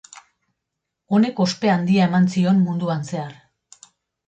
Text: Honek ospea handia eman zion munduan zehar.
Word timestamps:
Honek 1.17 1.43
ospea 1.45 1.77
handia 1.81 2.09
eman 2.11 2.27
zion 2.37 2.65
munduan 2.65 3.07
zehar. 3.13 3.39